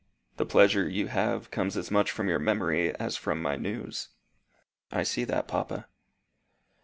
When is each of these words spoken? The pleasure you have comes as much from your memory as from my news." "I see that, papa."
The 0.37 0.47
pleasure 0.47 0.89
you 0.89 1.09
have 1.09 1.51
comes 1.51 1.77
as 1.77 1.91
much 1.91 2.09
from 2.09 2.27
your 2.27 2.39
memory 2.39 2.91
as 2.95 3.15
from 3.17 3.39
my 3.39 3.55
news." 3.55 4.09
"I 4.91 5.03
see 5.03 5.25
that, 5.25 5.47
papa." 5.47 5.89